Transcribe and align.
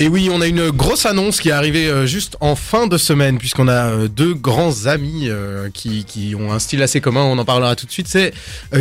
Et 0.00 0.06
oui, 0.06 0.28
on 0.32 0.40
a 0.40 0.46
une 0.46 0.70
grosse 0.70 1.06
annonce 1.06 1.40
qui 1.40 1.48
est 1.48 1.52
arrivée 1.52 1.88
euh, 1.88 2.06
juste 2.06 2.36
en 2.40 2.54
fin 2.54 2.86
de 2.86 2.96
semaine, 2.96 3.36
puisqu'on 3.36 3.66
a 3.66 3.86
euh, 3.90 4.06
deux 4.08 4.32
grands 4.32 4.86
amis 4.86 5.24
euh, 5.28 5.70
qui, 5.74 6.04
qui 6.04 6.36
ont 6.38 6.52
un 6.52 6.60
style 6.60 6.82
assez 6.84 7.00
commun, 7.00 7.22
on 7.22 7.36
en 7.36 7.44
parlera 7.44 7.74
tout 7.74 7.84
de 7.84 7.90
suite. 7.90 8.06
C'est 8.06 8.32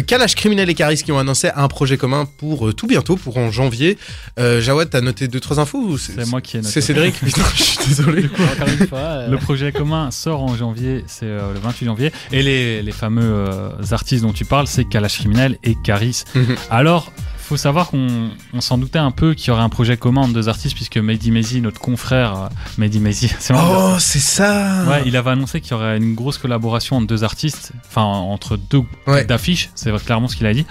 Kalash 0.06 0.35
Criminel 0.35 0.69
et 0.69 0.76
Caris 0.76 1.01
qui 1.03 1.12
ont 1.12 1.17
annoncé 1.17 1.49
un 1.56 1.67
projet 1.69 1.97
commun 1.97 2.28
pour 2.38 2.72
tout 2.76 2.85
bientôt, 2.85 3.15
pour 3.15 3.38
en 3.40 3.49
janvier. 3.49 3.97
Euh, 4.38 4.62
Jawad, 4.62 4.92
t'as 4.92 5.01
noté 5.01 5.28
deux, 5.28 5.40
trois 5.40 5.60
infos 5.60 5.79
ou 5.79 5.97
C'est 5.97 6.24
moi 6.28 6.40
qui 6.40 6.58
ai 6.58 6.60
noté. 6.60 6.72
C'est 6.72 6.81
Cédric? 6.81 7.15
Putain, 7.26 7.42
je 7.56 7.63
suis 7.63 7.78
désolé. 7.88 8.26
Encore 8.54 8.68
une 8.79 8.88
fois. 8.88 8.99
euh, 8.99 9.28
Le 9.28 9.38
projet 9.38 9.72
commun 9.72 10.12
sort 10.12 10.44
en 10.44 10.56
janvier, 10.56 11.04
c'est 11.08 11.26
euh, 11.26 11.52
le 11.52 11.60
28 11.60 11.86
janvier. 11.86 12.12
Et 12.31 12.44
les, 12.44 12.84
les 12.84 12.92
fameux 12.92 13.24
euh, 13.24 13.70
artistes 13.90 14.22
dont 14.22 14.34
tu 14.34 14.46
parles, 14.46 14.68
c'est 14.68 14.86
Kalash 14.86 15.18
Criminel 15.18 15.58
et 15.63 15.76
Caris. 15.84 16.26
Mhm. 16.36 16.55
Alors, 16.70 17.12
faut 17.48 17.58
savoir 17.58 17.88
qu'on 17.90 18.30
on 18.54 18.62
s'en 18.62 18.77
doutait 18.77 19.00
un 19.00 19.12
peu 19.12 19.34
qu'il 19.34 19.48
y 19.48 19.52
aurait 19.52 19.62
un 19.62 19.70
projet 19.70 19.96
commun 19.98 20.22
entre 20.22 20.34
deux 20.34 20.50
artistes, 20.50 20.76
puisque 20.76 20.98
Mehdi 20.98 21.32
Mezi, 21.32 21.62
notre 21.62 21.80
confrère, 21.80 22.36
euh, 22.36 22.48
Mehdi 22.78 23.00
Mezi, 23.00 23.32
c'est. 23.40 23.54
Oh, 23.55 23.96
c'est 24.00 24.20
ça 24.20 24.84
Ouais, 24.88 25.04
il 25.05 25.16
avait 25.16 25.32
annoncé 25.32 25.62
qu'il 25.62 25.72
y 25.72 25.74
aurait 25.76 25.98
une 25.98 26.14
grosse 26.14 26.38
collaboration 26.38 26.98
entre 26.98 27.08
deux 27.08 27.24
artistes, 27.24 27.72
enfin 27.88 28.04
entre 28.04 28.58
deux 28.58 28.82
Ouais. 29.08 29.24
d'affiches, 29.26 29.70
c'est 29.76 29.91
clairement 30.04 30.28
ce 30.28 30.36
qu'il 30.36 30.46
a 30.46 30.54
dit. 30.54 30.66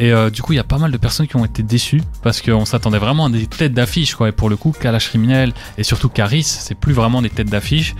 Et 0.00 0.12
euh, 0.12 0.28
du 0.28 0.42
coup, 0.42 0.52
il 0.52 0.56
y 0.56 0.60
a 0.60 0.64
pas 0.64 0.78
mal 0.78 0.90
de 0.90 0.96
personnes 0.96 1.28
qui 1.28 1.36
ont 1.36 1.44
été 1.44 1.62
déçues 1.62 2.02
parce 2.22 2.42
qu'on 2.42 2.64
s'attendait 2.64 2.98
vraiment 2.98 3.26
à 3.26 3.30
des 3.30 3.46
têtes 3.46 3.74
d'affiche, 3.74 4.16
quoi. 4.16 4.28
Et 4.28 4.32
pour 4.32 4.48
le 4.50 4.56
coup, 4.56 4.72
Kalash 4.72 5.08
Criminel 5.08 5.52
et 5.78 5.84
surtout 5.84 6.08
Caris, 6.08 6.42
c'est 6.42 6.74
plus 6.74 6.92
vraiment 6.92 7.22
des 7.22 7.30
têtes 7.30 7.48
d'affiche, 7.48 7.94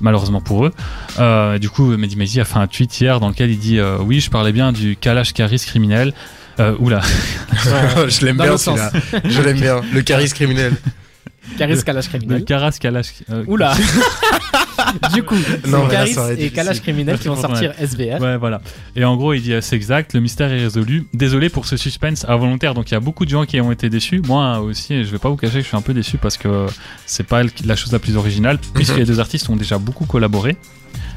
malheureusement 0.00 0.40
pour 0.40 0.66
eux. 0.66 0.72
Euh, 1.18 1.58
du 1.58 1.68
coup, 1.68 1.96
Mehdi 1.96 2.16
Mezi 2.16 2.40
a 2.40 2.44
fait 2.44 2.58
un 2.58 2.68
tweet 2.68 3.00
hier 3.00 3.18
dans 3.18 3.28
lequel 3.28 3.50
il 3.50 3.58
dit 3.58 3.78
euh, 3.80 3.98
Oui, 3.98 4.20
je 4.20 4.30
parlais 4.30 4.52
bien 4.52 4.70
du 4.72 4.96
Kalash 4.96 5.32
Caris 5.32 5.58
criminel. 5.66 6.14
Euh, 6.60 6.74
oula, 6.78 7.00
je 8.08 8.24
l'aime 8.26 8.36
bien 8.36 8.56
celui-là. 8.56 8.92
Je 9.24 9.40
l'aime 9.42 9.60
bien. 9.60 9.80
Le 9.92 10.02
charisme 10.02 10.34
criminel. 10.34 10.74
Caris 11.58 11.82
Kalash 11.82 12.04
le 12.12 12.18
Criminel. 12.18 12.44
Caras 12.44 12.76
Kalash. 12.80 13.06
euh, 13.30 13.44
Oula 13.46 13.74
Du 15.12 15.22
coup, 15.22 15.36
c'est 15.36 15.88
Caris 15.90 16.16
et 16.38 16.50
Kalash. 16.50 16.80
Criminel 16.80 17.18
qui 17.18 17.28
vont 17.28 17.34
Ouais. 17.34 17.40
sortir 17.40 17.72
SVR. 17.78 18.20
Ouais, 18.20 18.36
voilà. 18.36 18.60
Et 18.96 19.04
en 19.04 19.16
gros, 19.16 19.32
il 19.34 19.42
dit 19.42 19.52
euh, 19.52 19.60
c'est 19.60 19.76
exact, 19.76 20.14
le 20.14 20.20
mystère 20.20 20.50
est 20.52 20.60
résolu. 20.60 21.06
Désolé 21.12 21.48
pour 21.48 21.66
ce 21.66 21.76
suspense 21.76 22.24
involontaire. 22.28 22.74
Donc 22.74 22.90
il 22.90 22.94
y 22.94 22.96
a 22.96 23.00
beaucoup 23.00 23.24
de 23.24 23.30
gens 23.30 23.44
qui 23.44 23.60
ont 23.60 23.72
été 23.72 23.90
déçus. 23.90 24.22
Moi 24.26 24.60
aussi, 24.60 25.04
je 25.04 25.10
vais 25.10 25.18
pas 25.18 25.28
vous 25.28 25.36
cacher 25.36 25.54
que 25.58 25.62
je 25.62 25.68
suis 25.68 25.76
un 25.76 25.82
peu 25.82 25.94
déçu 25.94 26.16
parce 26.18 26.36
que 26.36 26.66
c'est 27.06 27.26
pas 27.26 27.42
la 27.64 27.76
chose 27.76 27.92
la 27.92 27.98
plus 27.98 28.16
originale, 28.16 28.58
puisque 28.74 28.96
les 28.96 29.04
deux 29.04 29.20
artistes 29.20 29.48
ont 29.50 29.56
déjà 29.56 29.78
beaucoup 29.78 30.06
collaboré. 30.06 30.56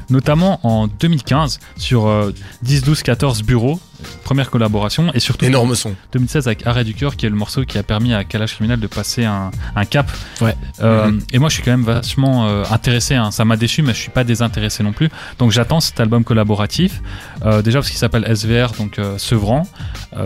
Notamment 0.08 0.60
en 0.64 0.86
2015 0.86 1.58
sur 1.76 2.06
euh, 2.06 2.32
10, 2.62 2.82
12, 2.84 3.02
14 3.02 3.42
bureaux, 3.42 3.80
première 4.24 4.50
collaboration, 4.50 5.10
et 5.14 5.20
surtout 5.20 5.44
Énorme 5.44 5.74
son. 5.74 5.94
2016 6.12 6.46
avec 6.46 6.66
Arrêt 6.66 6.84
du 6.84 6.94
cœur, 6.94 7.16
qui 7.16 7.26
est 7.26 7.28
le 7.30 7.36
morceau 7.36 7.64
qui 7.64 7.78
a 7.78 7.82
permis 7.82 8.12
à 8.14 8.24
Kalash 8.24 8.54
Criminel 8.54 8.80
de 8.80 8.86
passer 8.86 9.24
un, 9.24 9.50
un 9.74 9.84
cap. 9.84 10.10
Ouais. 10.40 10.54
Euh, 10.82 11.06
Mhm. 11.10 11.20
Et 11.32 11.38
moi, 11.38 11.48
je 11.48 11.54
suis 11.54 11.62
quand 11.62 11.70
même 11.70 11.84
vachement 11.84 12.46
euh, 12.48 12.64
intéressé. 12.70 13.14
hein. 13.14 13.30
Ça 13.30 13.44
m'a 13.44 13.56
déçu, 13.56 13.82
mais 13.82 13.92
je 13.94 13.98
suis 13.98 14.10
pas 14.10 14.24
désintéressé 14.24 14.82
non 14.82 14.92
plus. 14.92 15.08
Donc, 15.38 15.50
j'attends 15.52 15.80
cet 15.80 16.00
album 16.00 16.24
collaboratif. 16.24 17.00
Euh, 17.44 17.62
déjà 17.62 17.78
parce 17.80 17.88
qu'il 17.90 17.98
s'appelle 17.98 18.24
SVR, 18.34 18.72
donc 18.78 18.98
Sevran. 19.18 19.66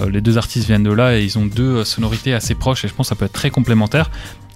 Les 0.09 0.21
deux 0.21 0.39
artistes 0.39 0.67
viennent 0.67 0.85
de 0.85 0.93
là 0.93 1.17
et 1.17 1.25
ils 1.25 1.37
ont 1.39 1.47
deux 1.47 1.85
sonorités 1.85 2.33
assez 2.33 2.55
proches. 2.55 2.85
Et 2.85 2.89
je 2.89 2.95
pense 2.95 3.07
que 3.07 3.09
ça 3.09 3.15
peut 3.17 3.25
être 3.25 3.33
très 3.33 3.51
complémentaire. 3.51 4.11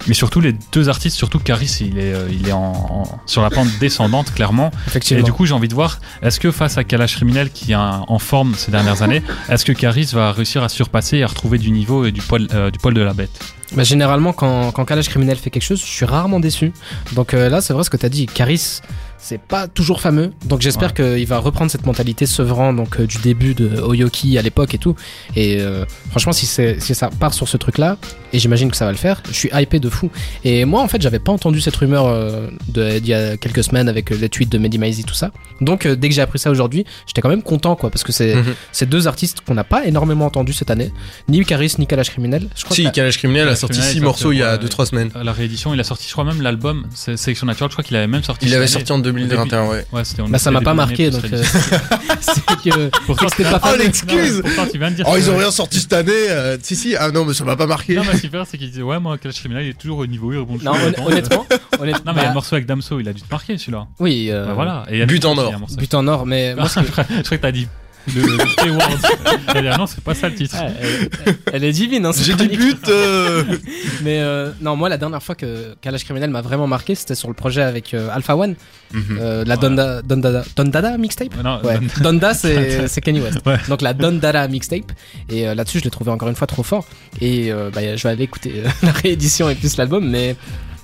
Mais 0.09 0.15
surtout, 0.15 0.41
les 0.41 0.55
deux 0.73 0.89
artistes, 0.89 1.17
surtout 1.17 1.39
Caris, 1.39 1.79
il 1.81 1.99
est, 1.99 2.15
il 2.31 2.49
est 2.49 2.53
en, 2.53 2.73
en- 2.73 3.21
sur 3.27 3.43
la 3.43 3.49
pente 3.51 3.69
descendante, 3.81 4.35
clairement. 4.35 4.71
Et 4.73 4.89
Effectivement. 4.89 5.23
du 5.25 5.33
coup, 5.33 5.47
j'ai 5.47 5.55
envie 5.55 5.69
de 5.69 5.75
voir, 5.75 5.99
est-ce 6.21 6.41
que 6.41 6.51
face 6.51 6.77
à 6.79 6.85
Kalash 6.85 7.15
Criminel 7.17 7.51
qui 7.51 7.73
est 7.73 7.77
en 7.77 8.19
forme 8.19 8.55
ces 8.55 8.71
dernières 8.71 9.03
années, 9.03 9.04
est-ce 9.13 9.65
que 9.65 9.73
Caris 9.73 10.11
va 10.13 10.33
réussir 10.33 10.63
à 10.63 10.69
surpasser 10.69 11.19
et 11.19 11.23
à 11.23 11.27
retrouver 11.27 11.59
du 11.59 11.71
niveau 11.71 12.05
et 12.05 12.13
du 12.13 12.21
poil, 12.21 12.47
euh, 12.55 12.71
du 12.71 12.79
poil 12.79 12.95
de 12.95 13.01
la 13.01 13.15
bête? 13.15 13.39
Bah, 13.73 13.83
généralement, 13.83 14.33
quand, 14.33 14.73
quand 14.73 14.85
Criminel 14.85 15.37
fait 15.37 15.51
quelque 15.51 15.63
chose, 15.63 15.81
je 15.81 15.87
suis 15.87 16.07
rarement 16.07 16.41
déçu. 16.41 16.73
Donc 17.13 17.35
euh, 17.35 17.49
là, 17.49 17.61
c'est 17.61 17.73
vrai 17.73 17.85
ce 17.85 17.91
que 17.91 17.97
tu 17.97 18.07
as 18.07 18.11
dit. 18.11 18.27
Caris, 18.27 18.81
c'est 19.25 19.41
pas 19.41 19.69
toujours 19.69 20.01
fameux. 20.03 20.33
Donc 20.45 20.61
j'espère 20.61 20.93
qu'il 20.93 21.27
va 21.27 21.39
reprendre 21.39 21.71
cette 21.71 21.87
mentalité 21.87 22.27
sevrant 22.27 22.75
donc, 22.75 23.01
euh, 23.01 23.07
du 23.07 23.17
début 23.19 23.55
de 23.55 23.81
Oyoki 23.81 24.37
à 24.37 24.43
l'époque 24.43 24.75
et 24.75 24.79
tout. 24.79 24.95
Et 25.35 25.61
euh, 25.63 25.85
franchement, 26.11 26.33
si, 26.33 26.45
c'est- 26.45 26.79
si 26.81 26.95
ça 26.95 27.09
part 27.09 27.33
sur 27.33 27.49
ce 27.49 27.57
truc-là, 27.57 27.97
et 28.35 28.39
j'imagine 28.39 28.71
que 28.71 28.77
ça 28.77 28.85
va 28.85 28.91
le 28.91 28.99
faire, 28.99 29.23
je 29.29 29.33
suis 29.33 29.49
hypé 29.55 29.79
de 29.81 29.89
fou. 29.89 30.11
Et 30.45 30.65
moi, 30.67 30.83
en 30.83 30.89
fait, 30.89 31.01
j'avais 31.01 31.19
pas 31.21 31.33
entendu 31.33 31.61
cette 31.63 31.77
rumeur 31.77 32.07
euh, 32.07 32.49
de- 32.69 32.99
d'il 32.99 33.09
y 33.09 33.15
a 33.15 33.37
quelques 33.39 33.65
semaines 33.65 33.89
avec 33.89 34.13
euh, 34.13 34.17
les 34.17 34.29
tweets 34.29 34.51
de 34.53 34.59
Mehdi 34.59 34.77
Maizi, 34.79 35.05
tout 35.05 35.15
ça. 35.15 35.31
Donc 35.63 35.87
euh, 35.87 35.97
dès 35.97 36.09
que 36.11 36.15
j'ai 36.15 36.21
appris 36.23 36.39
ça 36.39 36.51
aujourd'hui, 36.51 36.85
j'étais 37.07 37.23
quand 37.23 37.29
même 37.31 37.43
content, 37.43 37.77
quoi, 37.77 37.91
parce 37.91 38.05
que 38.05 38.13
c'est 38.13 38.35
c'est 38.73 38.89
deux 38.89 39.07
artistes 39.09 39.41
qu'on 39.47 39.55
n'a 39.55 39.65
pas 39.65 39.87
énormément 39.87 40.27
entendus 40.27 40.53
cette 40.53 40.71
année. 40.71 40.93
Ni 41.29 41.45
Caris, 41.45 41.75
ni 41.79 41.87
Kalash 41.87 42.11
Criminel. 42.11 42.49
Je 42.57 42.65
crois 42.65 42.77
Si, 42.77 42.85
que 42.85 42.91
Kalash 42.91 43.17
Criminel 43.19 43.49
a 43.49 43.57
sorti 43.57 43.75
Criminel 43.79 43.93
six 43.93 43.99
est 43.99 44.05
morceaux 44.05 44.33
il 44.33 44.39
y 44.39 44.43
a 44.43 44.53
sorti, 44.61 44.67
2-3 44.67 44.87
semaines. 44.87 45.11
À 45.15 45.25
La 45.25 45.33
réédition, 45.33 45.73
il 45.73 45.81
a 45.81 45.85
sorti, 45.85 46.07
je 46.09 46.13
crois 46.13 46.25
même 46.25 46.43
l'album, 46.43 46.87
c'est 46.95 47.17
Sélection 47.17 47.47
Naturelle, 47.47 47.71
je 47.71 47.75
crois 47.75 47.85
qu'il 47.85 47.97
avait 47.97 48.07
même 48.07 48.23
sorti. 48.23 48.47
Il 48.47 48.55
année. 48.55 48.67
sorti 48.67 48.93
en 48.93 48.99
2021, 49.15 49.67
ouais. 49.69 49.87
Ouais, 49.93 50.05
c'était 50.05 50.23
en 50.23 50.29
Bah 50.29 50.39
ça 50.39 50.51
m'a 50.51 50.61
pas 50.61 50.75
marqué 50.75 51.11
donc 51.11 51.25
euh, 51.33 51.43
c'est 52.21 52.45
que 52.71 52.91
Pourtant, 53.07 53.27
c'était 53.29 53.49
pas 53.51 53.61
Oh 53.65 53.77
l'excuse 53.79 54.43
Oh, 54.45 54.49
que- 55.13 55.19
ils 55.19 55.31
ont 55.31 55.37
rien 55.37 55.51
sorti 55.51 55.81
cette 55.81 55.93
année 55.93 56.13
euh, 56.31 56.57
Si, 56.63 56.77
si, 56.77 56.97
ah 56.97 57.11
non, 57.11 57.25
mais 57.25 57.35
ça 57.35 57.45
m'a 57.45 57.57
pas 57.57 57.67
marqué. 57.67 57.95
Non, 57.97 58.03
mais 58.07 58.17
ce 58.17 58.23
qui 58.23 58.29
fait 58.29 58.37
rire, 58.37 58.47
c'est 58.51 58.59
qu'il 58.59 58.71
disait 58.71 58.83
Ouais, 58.83 58.99
moi, 59.01 59.17
Kalash 59.19 59.39
Criminel, 59.41 59.65
il 59.65 59.71
est 59.71 59.79
toujours 59.79 59.99
au 59.99 60.07
niveau, 60.07 60.33
il 60.33 60.39
répond 60.39 60.59
Non, 60.63 60.73
honnêtement, 60.75 61.07
honnêtement 61.07 61.47
Non, 61.81 61.85
mais 61.85 61.89
il 61.89 61.93
y 61.93 61.95
a 61.95 62.13
bah, 62.13 62.25
le 62.29 62.33
morceau 62.35 62.55
avec 62.57 62.67
Damso, 62.67 63.01
il 63.01 63.09
a 63.09 63.13
dû 63.13 63.23
te 63.23 63.31
marquer 63.31 63.59
celui-là. 63.59 63.87
oui, 63.99 64.29
euh, 64.31 64.47
Bah 64.47 64.53
voilà. 64.55 64.85
Y 64.91 65.03
a 65.03 65.07
But 65.07 65.25
en 65.25 65.37
or. 65.39 65.53
un 65.55 65.77
but 65.77 65.95
en 65.95 66.07
or 66.09 66.27
mais 66.27 66.55
que- 66.57 66.63
je 66.87 66.91
crois 66.91 67.05
que 67.05 67.35
t'as 67.37 67.53
dit 67.53 67.69
le, 68.15 68.23
le 68.23 68.57
T-word. 68.57 68.99
T'as 69.47 69.61
dit, 69.63 69.69
ah 69.69 69.77
non, 69.79 69.87
c'est 69.87 70.03
pas 70.03 70.15
ça 70.15 70.29
le 70.29 70.35
titre. 70.35 70.57
Elle, 70.61 71.37
elle 71.53 71.65
est 71.65 71.73
divine 71.73 72.05
hein, 72.07 72.11
J'ai 72.21 72.35
dit 72.35 72.49
but 72.49 72.89
euh, 72.89 73.45
mais 74.03 74.21
euh, 74.21 74.51
non 74.61 74.77
moi 74.77 74.89
la 74.89 74.99
dernière 74.99 75.23
fois 75.23 75.35
que 75.35 75.75
Kalash 75.81 76.05
Criminel 76.05 76.31
m'a 76.31 76.43
vraiment 76.43 76.67
marqué 76.67 76.95
c'était 76.95 77.15
sur 77.15 77.29
le 77.29 77.35
projet 77.35 77.63
avec 77.63 77.95
euh, 77.95 78.09
Alpha 78.13 78.37
One 78.37 78.55
Mhm. 78.93 79.19
euh, 79.21 79.45
la 79.45 79.55
Ouais. 79.57 79.61
Donda 79.61 80.03
Dondada 80.03 80.45
Dondada 80.55 80.97
mixtape? 80.99 81.35
Ouais, 81.37 81.43
non, 81.43 81.61
Ouais, 81.65 81.79
Don- 81.99 82.13
Donda 82.13 82.33
c'est 82.33 83.01
Kanye 83.01 83.21
West. 83.21 83.39
Ouais. 83.45 83.57
Donc 83.69 83.83
la 83.83 83.93
Dondada 83.93 84.47
mixtape 84.47 84.93
et 85.29 85.49
euh, 85.49 85.55
là-dessus 85.57 85.81
je 85.81 85.85
l'ai 85.85 85.91
trouvé 85.91 86.13
encore 86.13 86.29
une 86.29 86.37
fois 86.37 86.47
trop 86.47 86.63
fort 86.63 86.87
et 87.21 87.51
euh, 87.51 87.71
bah, 87.75 87.81
je 87.97 88.03
vais 88.05 88.11
aller 88.11 88.23
écouter 88.25 88.63
euh, 88.65 88.69
la 88.87 88.93
réédition 88.93 89.49
et 89.49 89.57
plus 89.57 89.77
l'album 89.79 90.09
mais 90.09 90.37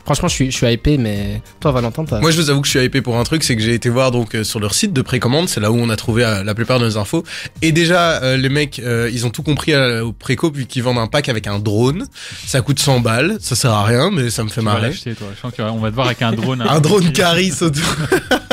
franchement 0.04 0.28
je 0.28 0.34
suis 0.34 0.50
je 0.50 0.56
suis 0.56 0.66
hypé 0.72 0.98
mais 0.98 1.42
toi 1.60 1.72
Valentin 1.72 2.04
t'as 2.04 2.20
Moi, 2.20 2.30
je 2.30 2.36
vous 2.40 2.50
avoue 2.50 2.60
que 2.60 2.66
je 2.66 2.78
suis 2.78 2.84
hypé 2.84 3.00
pour 3.02 3.16
un 3.18 3.24
truc, 3.24 3.42
c'est 3.44 3.54
que 3.56 3.62
j'ai 3.62 3.74
été 3.74 3.88
voir 3.88 4.10
donc 4.10 4.34
euh, 4.34 4.44
sur 4.44 4.58
leur 4.60 4.74
site 4.74 4.92
de 4.92 5.02
précommande, 5.02 5.48
c'est 5.48 5.60
là 5.60 5.70
où 5.70 5.76
on 5.76 5.88
a 5.90 5.96
trouvé 5.96 6.24
euh, 6.24 6.42
la 6.42 6.54
plupart 6.54 6.78
de 6.80 6.84
nos 6.86 6.98
infos. 6.98 7.24
Et 7.62 7.72
déjà, 7.72 8.22
euh, 8.22 8.36
les 8.36 8.48
mecs, 8.48 8.78
euh, 8.80 9.10
ils 9.12 9.26
ont 9.26 9.30
tout 9.30 9.42
compris 9.42 9.74
à- 9.74 10.04
au 10.04 10.12
préco 10.12 10.50
vu 10.50 10.66
qu'ils 10.66 10.82
vendent 10.82 10.98
un 10.98 11.06
pack 11.06 11.28
avec 11.28 11.46
un 11.46 11.58
drone. 11.58 12.06
Ça 12.46 12.60
coûte 12.60 12.78
100 12.80 13.00
balles, 13.00 13.36
ça 13.40 13.54
sert 13.56 13.72
à 13.72 13.84
rien, 13.84 14.10
mais 14.10 14.30
ça 14.30 14.42
me 14.44 14.48
fait 14.48 14.60
tu 14.60 14.66
vas 14.66 14.72
marrer. 14.74 14.88
l'acheter, 14.88 15.14
toi. 15.14 15.28
Je 15.36 15.40
pense 15.40 15.54
qu'on 15.54 15.78
va 15.78 15.90
te 15.90 15.94
voir 15.94 16.06
avec 16.06 16.22
un 16.22 16.32
drone. 16.32 16.62
Un 16.68 16.80
drone 16.80 17.12
Caris 17.12 17.52
autour 17.60 17.84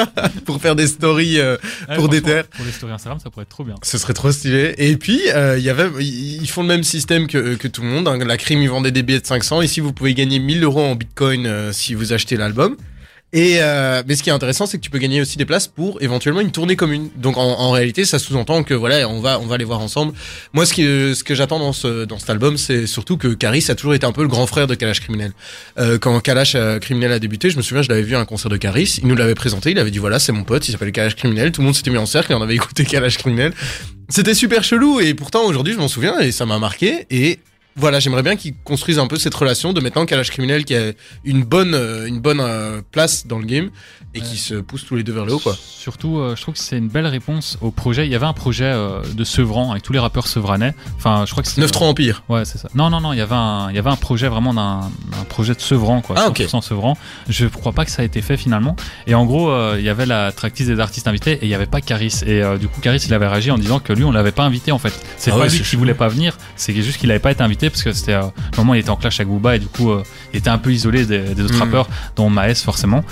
pour 0.46 0.62
faire 0.62 0.76
des 0.76 0.88
stories. 0.88 1.40
euh, 1.40 1.58
Ouais, 1.90 1.96
pour 1.96 2.10
des 2.10 2.22
terres. 2.22 2.48
Pour 2.48 2.66
les 2.66 2.72
stories 2.72 2.94
Instagram, 2.94 3.20
ça 3.24 3.30
pourrait 3.30 3.44
être 3.44 3.50
trop 3.50 3.64
bien. 3.64 3.76
Ce 3.84 3.98
serait 3.98 4.14
trop 4.14 4.32
stylé. 4.32 4.74
Et 4.78 4.96
puis, 4.98 5.22
euh, 5.30 5.58
il 5.58 5.64
y 5.64 5.70
avait, 5.70 5.90
ils 6.04 6.48
font 6.50 6.62
le 6.62 6.68
même 6.68 6.84
système 6.84 7.28
que, 7.28 7.56
que 7.56 7.68
tout 7.68 7.82
le 7.82 7.88
monde. 7.88 8.08
hein. 8.08 8.18
La 8.18 8.38
crime, 8.38 8.62
ils 8.62 8.70
vendaient 8.70 8.92
des 8.92 9.04
billets 9.04 9.20
de 9.22 9.26
500. 9.26 9.62
Ici, 9.62 9.80
vous 9.80 9.94
pouvez 9.94 10.14
gagner 10.14 10.40
1000 10.40 10.64
euros 10.64 10.84
en 10.84 10.96
bitcoin 10.96 11.46
euh, 11.46 11.72
si 11.72 11.94
vous 11.94 12.14
achetez 12.14 12.38
l'album. 12.38 12.76
Et 13.38 13.58
euh, 13.62 14.02
mais 14.08 14.16
ce 14.16 14.24
qui 14.24 14.32
est 14.32 14.34
intéressant, 14.34 14.66
c'est 14.66 14.80
que 14.80 14.84
tu 14.84 14.90
peux 14.90 14.98
gagner 14.98 15.22
aussi 15.22 15.38
des 15.38 15.46
places 15.46 15.68
pour 15.68 16.02
éventuellement 16.02 16.42
une 16.42 16.50
tournée 16.50 16.76
commune. 16.76 17.12
Donc 17.18 17.38
en, 17.38 17.44
en 17.44 17.70
réalité, 17.70 18.04
ça 18.04 18.18
sous-entend 18.18 18.64
que 18.64 18.74
voilà, 18.74 19.08
on 19.08 19.20
va 19.20 19.40
on 19.40 19.46
va 19.46 19.58
les 19.58 19.64
voir 19.64 19.80
ensemble. 19.80 20.14
Moi, 20.54 20.66
ce 20.66 20.74
qui 20.74 20.82
ce 20.82 21.24
que 21.24 21.36
j'attends 21.36 21.60
dans 21.60 21.72
ce 21.72 22.06
dans 22.06 22.18
cet 22.18 22.32
album, 22.32 22.58
c'est 22.58 22.88
surtout 22.88 23.16
que 23.16 23.28
Caris 23.28 23.64
a 23.70 23.76
toujours 23.76 23.94
été 23.94 24.08
un 24.08 24.12
peu 24.12 24.24
le 24.24 24.28
grand 24.28 24.48
frère 24.48 24.66
de 24.66 24.74
Kalash 24.74 25.02
Criminel. 25.02 25.34
Euh, 25.78 26.00
quand 26.00 26.20
Kalash 26.20 26.56
euh, 26.56 26.80
Criminel 26.80 27.12
a 27.12 27.20
débuté, 27.20 27.52
je 27.52 27.58
me 27.58 27.62
souviens, 27.62 27.84
je 27.84 27.90
l'avais 27.90 28.02
vu 28.02 28.16
à 28.16 28.20
un 28.20 28.26
concert 28.26 28.50
de 28.50 28.58
Caris. 28.58 28.98
Il 29.04 29.08
nous 29.08 29.16
l'avait 29.16 29.36
présenté. 29.36 29.70
Il 29.70 29.78
avait 29.78 29.92
dit 29.92 30.00
voilà, 30.00 30.18
c'est 30.18 30.32
mon 30.32 30.44
pote. 30.44 30.68
Il 30.68 30.72
s'appelle 30.72 30.92
Kalash 30.92 31.16
Criminel. 31.16 31.52
Tout 31.52 31.62
le 31.62 31.66
monde 31.66 31.76
s'était 31.76 31.92
mis 31.92 32.00
en 32.00 32.08
cercle 32.08 32.32
et 32.32 32.36
on 32.36 32.42
avait 32.42 32.56
écouté 32.62 32.86
Kalash 32.86 33.20
Criminel. 33.20 33.54
C'était 34.10 34.34
super 34.34 34.64
chelou 34.64 35.00
et 35.00 35.14
pourtant 35.14 35.44
aujourd'hui 35.46 35.74
je 35.74 35.78
m'en 35.78 35.90
souviens 35.90 36.18
et 36.20 36.32
ça 36.32 36.48
m'a 36.48 36.58
marqué 36.58 37.06
et 37.12 37.38
voilà 37.78 38.00
j'aimerais 38.00 38.24
bien 38.24 38.36
qu'ils 38.36 38.56
construisent 38.64 39.00
un 39.00 39.08
peu 39.08 39.18
cette 39.18 39.34
relation 39.34 39.74
de 39.74 39.80
maintenant 39.82 40.06
Kalash 40.06 40.32
Criminel 40.32 40.66
qui 40.66 40.76
a 40.76 40.92
une 41.24 41.44
bonne 41.44 41.74
euh, 41.74 42.08
une 42.08 42.20
bonne 42.20 42.40
euh, 42.40 42.82
place 42.92 43.28
dans 43.28 43.40
le 43.40 43.46
game 43.46 43.70
et 44.14 44.22
qui 44.22 44.38
se 44.38 44.56
poussent 44.56 44.86
tous 44.86 44.96
les 44.96 45.04
deux 45.04 45.14
vers 45.14 45.26
le 45.26 45.34
haut 45.34 45.40
quoi. 45.40 45.56
Surtout, 45.60 46.18
euh, 46.18 46.36
je 46.36 46.42
trouve 46.42 46.56
que 46.56 46.60
c'est 46.60 46.78
une 46.78 46.88
belle 46.88 47.06
réponse 47.06 47.58
au 47.62 47.72
projet. 47.72 48.06
Il 48.06 48.12
y 48.12 48.16
avait 48.16 48.26
un 48.26 48.34
projet 48.34 48.74
de 49.14 49.24
Sevran 49.24 49.72
avec 49.72 49.84
tous 49.84 49.94
les 49.94 50.00
rappeurs 50.00 50.28
sevranais. 50.28 50.74
Enfin, 50.98 51.24
je 51.26 51.32
crois 51.32 51.44
que 51.44 51.50
c'était. 51.50 51.66
9-3 51.66 51.84
Empire. 51.86 52.24
Ouais, 52.28 52.44
c'est 52.46 52.58
ça. 52.58 52.68
Non, 52.74 52.90
non, 52.90 53.00
non, 53.00 53.14
il 53.14 53.20
y 53.20 53.22
avait 53.22 53.36
un, 53.36 53.70
il 53.70 53.76
y 53.76 53.80
avait 53.80 53.90
un 53.90 53.96
projet 53.96 54.28
vraiment 54.28 54.54
d'un, 54.54 54.82
un 55.20 55.24
projet 55.30 55.54
de 55.54 55.62
Sevran, 55.62 56.02
quoi. 56.02 56.16
Ah, 56.18 56.28
ok. 56.30 56.40
100% 56.40 56.62
Sevran. 56.62 56.98
Je 57.30 57.46
crois 57.46 57.74
pas 57.74 57.86
que 57.86 57.92
ça 57.92 58.02
a 58.02 58.06
été 58.06 58.22
fait 58.22 58.38
finalement. 58.38 58.76
Et 59.06 59.14
en 59.16 59.26
gros, 59.26 59.52
il 59.76 59.84
y 59.84 59.90
avait 59.90 60.06
la 60.06 60.32
tracklist 60.32 60.70
des 60.70 60.80
artistes 60.80 61.08
invités 61.08 61.34
et 61.34 61.40
il 61.44 61.50
y 61.50 61.56
avait 61.56 61.66
pas 61.66 61.82
Caris. 61.82 62.22
Et 62.26 62.42
euh, 62.42 62.58
du 62.58 62.68
coup, 62.68 62.82
Caris, 62.82 63.04
il 63.08 63.14
avait 63.14 63.28
réagi 63.28 63.52
en 63.52 63.58
disant 63.58 63.80
que 63.80 63.94
lui, 63.94 64.04
on 64.04 64.12
l'avait 64.12 64.32
pas 64.32 64.44
invité 64.44 64.72
en 64.72 64.80
fait. 64.80 64.94
C'est 65.18 65.32
Ah 65.32 65.36
pas 65.36 65.42
ouais, 65.42 65.50
lui 65.50 65.62
qui 65.62 65.76
voulait 65.76 65.94
pas 65.94 66.08
venir, 66.08 66.38
c'est 66.56 66.74
juste 66.82 66.98
qu'il 66.98 67.10
avait 67.12 67.20
pas 67.20 67.32
été 67.32 67.44
invité 67.44 67.67
marqué 67.68 67.70
parce 67.70 67.84
que 67.84 67.92
c'était 67.94 68.14
euh, 68.14 68.22
le 68.54 68.58
moment 68.58 68.72
où 68.72 68.76
il 68.76 68.80
était 68.80 68.90
en 68.90 68.96
clash 68.96 69.20
avec 69.20 69.30
Booba 69.32 69.56
et 69.56 69.60
du 69.60 69.68
coup, 69.68 69.92
euh, 69.92 70.04
il 70.34 70.38
était 70.40 70.50
un 70.50 70.58
peu 70.58 70.72
isolé 70.72 71.06
des, 71.06 71.20
des 71.36 71.44
autres 71.44 71.56
Mm. 71.56 71.60
rappeurs, 71.60 71.88
dont 72.16 72.30
Maes 72.30 72.56
forcément. 72.56 73.04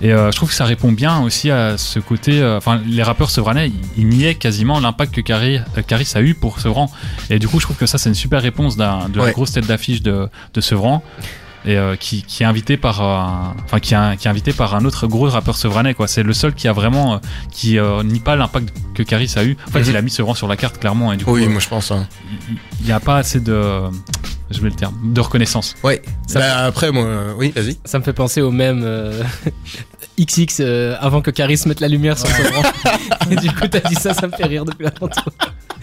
Et 0.00 0.12
euh, 0.12 0.30
je 0.30 0.36
trouve 0.36 0.48
que 0.48 0.54
ça 0.54 0.64
répond 0.64 0.92
bien 0.92 1.20
aussi 1.20 1.50
à 1.50 1.76
ce 1.78 1.98
côté. 2.00 2.40
euh, 2.40 2.58
Enfin, 2.58 2.80
les 2.86 3.02
rappeurs 3.02 3.30
sevranais, 3.30 3.70
ils, 3.96 4.06
niaient 4.08 4.34
quasiment 4.34 4.80
l'impact 4.80 5.14
que 5.14 5.20
Caris, 5.20 5.58
Caris 5.86 6.10
a 6.14 6.20
eu 6.22 6.34
pour 6.34 6.60
Sevran. 6.60 6.90
Et 7.30 7.38
du 7.38 7.48
coup, 7.48 7.58
je 7.60 7.64
trouve 7.66 7.76
que 7.76 7.86
ça, 7.86 7.98
c'est 7.98 8.08
une 8.08 8.14
super 8.14 8.42
réponse 8.42 8.76
d'un, 8.76 9.08
de 9.08 9.18
Ouais. 9.20 9.26
la 9.26 9.32
grosse 9.32 9.52
tête 9.52 9.66
d'affiche 9.66 10.02
de, 10.02 10.28
de 10.52 10.60
Sevran. 10.60 11.02
Et 11.66 11.76
euh, 11.78 11.96
qui, 11.96 12.22
qui 12.22 12.42
est 12.42 12.46
invité 12.46 12.76
par, 12.76 13.00
euh, 13.00 13.04
un- 13.16 13.54
enfin 13.64 13.80
qui, 13.80 13.94
est- 13.94 14.16
qui 14.18 14.26
est 14.26 14.30
invité 14.30 14.52
par 14.52 14.74
un 14.74 14.84
autre 14.84 15.06
gros 15.06 15.28
rappeur 15.30 15.56
sevranais 15.56 15.94
quoi. 15.94 16.06
C'est 16.06 16.22
le 16.22 16.32
seul 16.34 16.52
qui 16.54 16.68
a 16.68 16.72
vraiment, 16.74 17.14
euh, 17.14 17.18
qui 17.50 17.78
euh, 17.78 18.02
nie 18.02 18.20
pas 18.20 18.36
l'impact 18.36 18.68
que 18.94 19.02
Caris 19.02 19.32
a 19.36 19.44
eu. 19.44 19.56
En 19.66 19.70
fait, 19.70 19.80
Mhm. 19.80 19.86
il 19.88 19.96
a 19.96 20.02
mis 20.02 20.10
Sevran 20.10 20.34
sur 20.34 20.46
la 20.46 20.56
carte 20.56 20.78
clairement. 20.78 21.12
Et 21.12 21.16
du 21.16 21.24
coup, 21.24 21.32
Oui, 21.32 21.44
euh, 21.44 21.48
moi 21.48 21.60
je 21.60 21.68
pense. 21.68 21.90
hein. 21.90 22.06
il 22.80 22.84
n'y 22.86 22.92
a 22.92 23.00
pas 23.00 23.16
assez 23.16 23.40
de, 23.40 23.80
je 24.50 24.60
vais 24.60 24.68
le 24.68 24.74
terme, 24.76 24.94
de 25.14 25.20
reconnaissance. 25.22 25.74
Ouais. 25.82 26.02
Ça- 26.26 26.40
Bah, 26.40 26.64
après, 26.66 26.92
moi, 26.92 27.04
euh, 27.04 27.32
oui, 27.38 27.50
vas-y. 27.56 27.78
Ça 27.86 27.98
me 27.98 28.04
fait 28.04 28.12
penser 28.12 28.42
au 28.42 28.50
même 28.50 28.82
euh, 28.84 29.22
XX 30.18 30.58
euh, 30.60 30.96
avant 31.00 31.22
que 31.22 31.30
Caris 31.30 31.62
mette 31.66 31.80
la 31.80 31.88
lumière 31.88 32.18
sur 32.18 32.28
ce 32.28 32.42
rang. 32.54 32.62
Et 33.30 33.36
du 33.36 33.50
coup, 33.50 33.66
t'as 33.68 33.80
dit 33.80 33.94
ça, 33.94 34.12
ça 34.14 34.26
me 34.26 34.32
fait 34.32 34.44
rire 34.44 34.64
depuis 34.64 34.84
longtemps. 35.00 35.08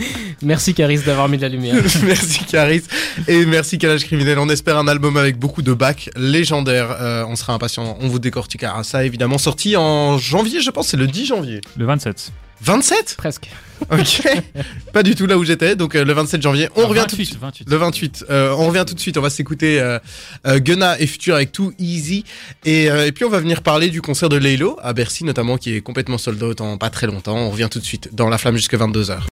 Merci 0.41 0.73
Caris 0.73 0.99
d'avoir 0.99 1.29
mis 1.29 1.37
de 1.37 1.41
la 1.43 1.49
lumière. 1.49 1.75
merci 2.03 2.43
Caris 2.45 2.81
et 3.27 3.45
merci 3.45 3.77
Calage 3.77 4.05
Criminel. 4.05 4.39
On 4.39 4.49
espère 4.49 4.77
un 4.77 4.87
album 4.87 5.17
avec 5.17 5.37
beaucoup 5.37 5.61
de 5.61 5.73
bacs 5.73 6.09
légendaires. 6.15 6.97
Euh, 6.99 7.25
on 7.27 7.35
sera 7.35 7.53
impatient. 7.53 7.97
On 8.01 8.07
vous 8.07 8.19
décortiquera 8.19 8.83
ça 8.83 9.03
évidemment. 9.05 9.37
Sorti 9.37 9.77
en 9.77 10.17
janvier, 10.17 10.61
je 10.61 10.69
pense, 10.71 10.87
c'est 10.89 10.97
le 10.97 11.07
10 11.07 11.25
janvier. 11.27 11.61
Le 11.77 11.85
27. 11.85 12.31
27 12.63 13.15
Presque. 13.17 13.49
Ok. 13.89 14.21
Pas 14.93 15.01
du 15.01 15.15
tout 15.15 15.25
là 15.25 15.35
où 15.39 15.43
j'étais. 15.43 15.75
Donc 15.75 15.95
euh, 15.95 16.05
le 16.05 16.13
27 16.13 16.41
janvier. 16.43 16.69
On 16.75 16.83
Ah, 16.83 16.87
revient 16.87 17.05
tout 17.09 17.15
de 17.15 17.21
28, 17.21 17.25
suite. 17.25 17.39
28. 17.41 17.69
Le 17.69 17.75
28. 17.77 18.25
Euh, 18.29 18.53
on 18.55 18.67
revient 18.67 18.83
tout 18.87 18.93
de 18.93 18.99
suite. 18.99 19.17
On 19.17 19.21
va 19.21 19.31
s'écouter 19.31 19.79
euh, 19.81 19.97
euh, 20.45 20.59
Gunna 20.59 20.99
et 20.99 21.07
Future 21.07 21.33
avec 21.33 21.51
Too 21.51 21.73
Easy. 21.79 22.23
Et, 22.63 22.91
euh, 22.91 23.07
et 23.07 23.11
puis 23.11 23.25
on 23.25 23.29
va 23.31 23.39
venir 23.39 23.63
parler 23.63 23.89
du 23.89 24.01
concert 24.03 24.29
de 24.29 24.37
Laylo 24.37 24.77
à 24.83 24.93
Bercy 24.93 25.23
notamment 25.23 25.57
qui 25.57 25.75
est 25.75 25.81
complètement 25.81 26.19
sold 26.19 26.41
out 26.43 26.61
en 26.61 26.77
pas 26.77 26.91
très 26.91 27.07
longtemps. 27.07 27.35
On 27.35 27.49
revient 27.49 27.67
tout 27.71 27.79
de 27.79 27.83
suite 27.85 28.09
dans 28.13 28.29
la 28.29 28.37
flamme 28.37 28.57
jusqu'à 28.57 28.77
22h. 28.77 29.17